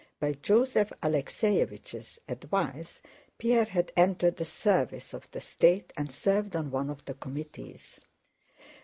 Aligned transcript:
(By 0.19 0.33
Joseph 0.33 0.91
Alexéevich's 1.03 2.17
advice 2.27 3.01
Pierre 3.37 3.65
had 3.65 3.91
entered 3.95 4.35
the 4.37 4.45
service 4.45 5.13
of 5.13 5.29
the 5.29 5.39
state 5.39 5.93
and 5.95 6.11
served 6.11 6.55
on 6.55 6.71
one 6.71 6.89
of 6.89 7.05
the 7.05 7.13
committees.) 7.13 7.99